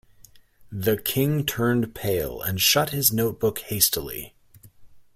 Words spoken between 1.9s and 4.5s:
pale, and shut his note-book hastily.